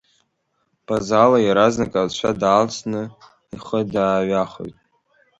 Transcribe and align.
Базала 0.85 1.37
иаразнакы 1.41 1.97
ацәа 2.01 2.31
даалцны 2.39 3.01
ихы 3.55 3.79
дааҩахоит. 3.93 4.77